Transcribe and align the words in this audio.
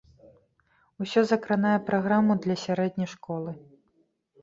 Усё 1.05 1.19
закранае 1.33 1.75
праграму 1.91 2.41
для 2.47 2.55
сярэдняй 2.65 3.09
школы. 3.17 3.51